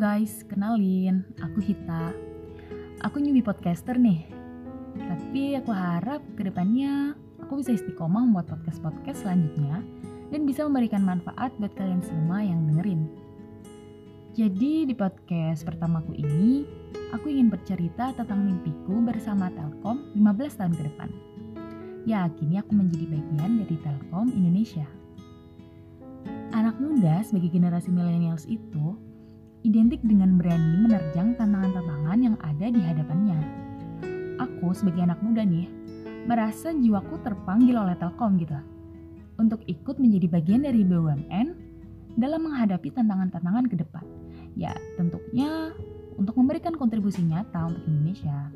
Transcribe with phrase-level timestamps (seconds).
[0.00, 2.16] guys, kenalin, aku Hita.
[3.04, 4.24] Aku newbie podcaster nih.
[4.96, 9.84] Tapi aku harap ke depannya aku bisa istiqomah membuat podcast-podcast selanjutnya
[10.32, 13.12] dan bisa memberikan manfaat buat kalian semua yang dengerin.
[14.32, 16.64] Jadi di podcast pertamaku ini,
[17.12, 21.10] aku ingin bercerita tentang mimpiku bersama Telkom 15 tahun ke depan.
[22.08, 24.88] Ya, kini aku menjadi bagian dari Telkom Indonesia.
[26.56, 29.09] Anak muda sebagai generasi millennials itu
[29.60, 33.38] identik dengan berani menerjang tantangan-tantangan yang ada di hadapannya.
[34.40, 35.68] Aku sebagai anak muda nih,
[36.24, 38.56] merasa jiwaku terpanggil oleh Telkom gitu.
[39.36, 41.46] Untuk ikut menjadi bagian dari BUMN
[42.16, 44.04] dalam menghadapi tantangan-tantangan ke depan.
[44.56, 45.72] Ya, tentunya
[46.16, 48.52] untuk memberikan kontribusi nyata untuk Indonesia.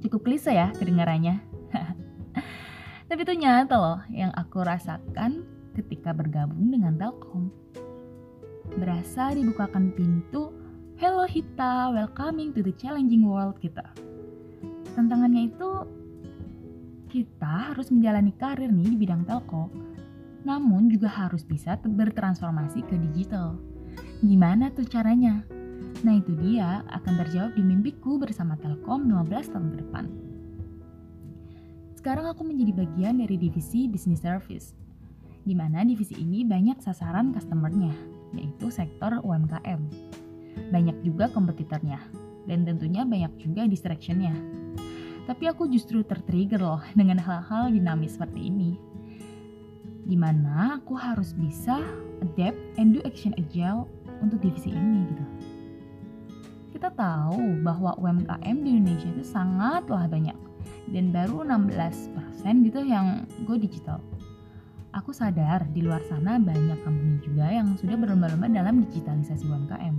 [0.00, 1.40] Cukup klise ya kedengarannya.
[3.08, 5.44] Tapi itu nyata loh yang aku rasakan
[5.76, 7.52] ketika bergabung dengan Telkom
[8.78, 10.54] berasa dibukakan pintu
[11.00, 13.82] Hello Hita, welcoming to the challenging world kita.
[14.94, 15.70] Tantangannya itu
[17.10, 19.72] kita harus menjalani karir nih di bidang telco,
[20.44, 23.56] namun juga harus bisa bertransformasi ke digital.
[24.20, 25.42] Gimana tuh caranya?
[26.04, 30.04] Nah itu dia akan terjawab di mimpiku bersama Telkom 15 tahun ke depan.
[31.96, 34.72] Sekarang aku menjadi bagian dari divisi Business Service,
[35.44, 39.80] di mana divisi ini banyak sasaran customernya, yaitu sektor UMKM.
[40.70, 41.98] Banyak juga kompetitornya,
[42.46, 44.34] dan tentunya banyak juga distractionnya.
[45.30, 48.74] Tapi aku justru tertrigger loh dengan hal-hal dinamis seperti ini.
[50.02, 51.78] Di mana aku harus bisa
[52.18, 53.86] adapt and do action agile
[54.18, 55.26] untuk divisi ini gitu.
[56.74, 60.34] Kita tahu bahwa UMKM di Indonesia itu sangatlah banyak
[60.90, 64.02] dan baru 16% gitu yang go digital
[64.90, 69.96] aku sadar di luar sana banyak company juga yang sudah berlomba-lomba dalam digitalisasi UMKM.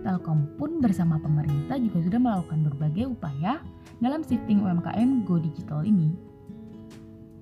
[0.00, 3.60] Telkom pun bersama pemerintah juga sudah melakukan berbagai upaya
[4.00, 6.14] dalam shifting UMKM go digital ini.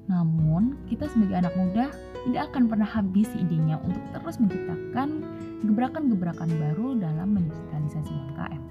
[0.08, 1.92] Namun, kita sebagai anak muda
[2.26, 5.22] tidak akan pernah habis idenya untuk terus menciptakan
[5.62, 8.62] gebrakan-gebrakan baru dalam mendigitalisasi UMKM.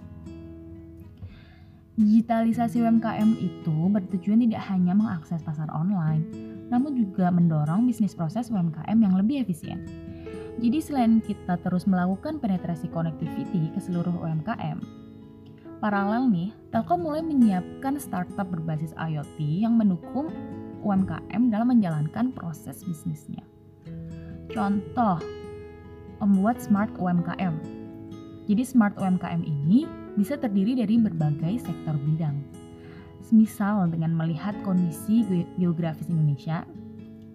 [1.97, 8.97] Digitalisasi UMKM itu bertujuan tidak hanya mengakses pasar online, namun juga mendorong bisnis proses UMKM
[8.97, 9.83] yang lebih efisien.
[10.57, 14.81] Jadi selain kita terus melakukan penetrasi connectivity ke seluruh UMKM,
[15.77, 20.33] paralel nih, Telkom mulai menyiapkan startup berbasis IoT yang mendukung
[20.81, 23.45] UMKM dalam menjalankan proses bisnisnya.
[24.49, 25.21] Contoh,
[26.17, 27.53] membuat smart UMKM.
[28.49, 29.85] Jadi smart UMKM ini
[30.17, 32.41] bisa terdiri dari berbagai sektor bidang,
[33.27, 35.27] Semisal dengan melihat kondisi
[35.59, 36.63] geografis Indonesia,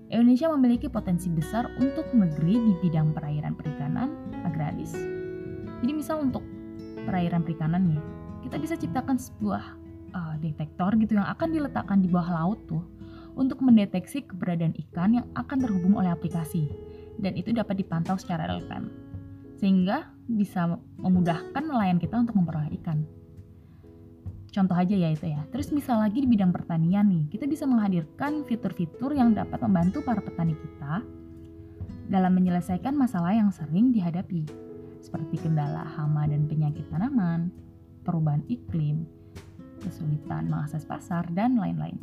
[0.09, 4.09] Indonesia memiliki potensi besar untuk negeri di bidang perairan perikanan
[4.41, 4.97] agraris.
[5.85, 6.41] Jadi misal untuk
[7.05, 8.01] perairan perikanan nih,
[8.49, 9.65] kita bisa ciptakan sebuah
[10.17, 12.81] uh, detektor gitu yang akan diletakkan di bawah laut tuh
[13.37, 16.73] untuk mendeteksi keberadaan ikan yang akan terhubung oleh aplikasi
[17.21, 18.89] dan itu dapat dipantau secara real time
[19.61, 23.07] sehingga bisa memudahkan nelayan kita untuk memperoleh ikan.
[24.53, 25.41] Contoh aja ya itu ya.
[25.49, 30.21] Terus misal lagi di bidang pertanian nih, kita bisa menghadirkan fitur-fitur yang dapat membantu para
[30.21, 31.01] petani kita
[32.13, 34.45] dalam menyelesaikan masalah yang sering dihadapi,
[35.01, 37.49] seperti kendala hama dan penyakit tanaman,
[38.05, 39.09] perubahan iklim,
[39.81, 41.97] kesulitan mengakses pasar, dan lain-lain.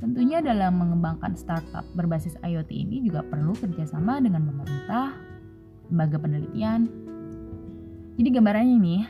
[0.00, 5.12] Tentunya dalam mengembangkan startup berbasis IoT ini juga perlu kerjasama dengan pemerintah,
[5.92, 6.88] lembaga penelitian.
[8.16, 9.02] Jadi gambarannya nih,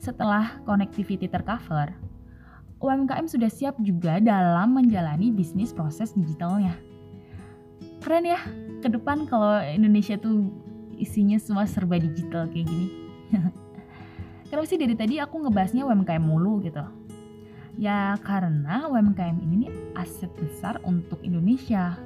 [0.00, 1.92] setelah connectivity tercover,
[2.80, 6.72] UMKM sudah siap juga dalam menjalani bisnis proses digitalnya.
[8.00, 8.40] Keren ya,
[8.80, 10.48] ke depan kalau Indonesia tuh
[10.96, 12.88] isinya semua serba digital kayak gini.
[14.48, 16.80] Kenapa sih dari tadi aku ngebahasnya UMKM mulu gitu?
[17.76, 22.00] Ya karena UMKM ini nih aset besar untuk Indonesia.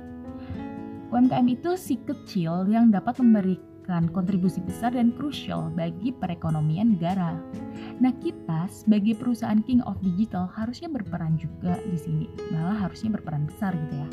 [1.14, 7.36] UMKM itu si kecil yang dapat memberikan memberikan kontribusi besar dan krusial bagi perekonomian negara.
[8.00, 13.44] Nah, kita sebagai perusahaan King of Digital harusnya berperan juga di sini, malah harusnya berperan
[13.44, 14.08] besar gitu ya.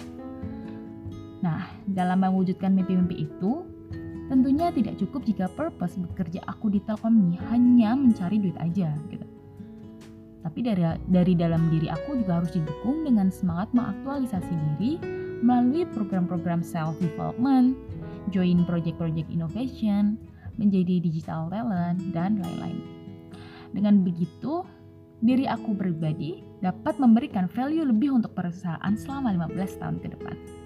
[1.41, 3.63] Nah, dalam mewujudkan mimpi-mimpi itu,
[4.27, 9.23] tentunya tidak cukup jika purpose bekerja aku di Telkom ini hanya mencari duit aja gitu.
[10.43, 14.99] Tapi dari dari dalam diri aku juga harus didukung dengan semangat mengaktualisasi diri
[15.41, 17.77] melalui program-program self development,
[18.29, 20.21] join project-project innovation,
[20.61, 22.81] menjadi digital talent, dan lain-lain.
[23.73, 24.61] Dengan begitu,
[25.25, 30.60] diri aku pribadi dapat memberikan value lebih untuk perusahaan selama 15 tahun ke depan.